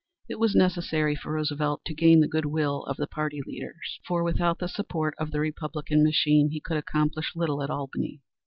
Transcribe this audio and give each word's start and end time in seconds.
It 0.27 0.39
was 0.39 0.55
necessary 0.55 1.15
for 1.15 1.33
Roosevelt 1.33 1.81
to 1.85 1.93
gain 1.93 2.21
the 2.21 2.27
good 2.27 2.45
will 2.47 2.85
of 2.85 2.97
the 2.97 3.05
party 3.05 3.39
leaders, 3.45 3.99
for 4.07 4.23
without 4.23 4.57
the 4.57 4.67
support 4.67 5.13
of 5.19 5.29
the 5.29 5.39
Republican 5.39 6.03
machine 6.03 6.49
he 6.49 6.59
could 6.59 6.77
accomplish 6.77 7.35
little 7.35 7.61
at 7.61 7.69
Albany. 7.69 8.19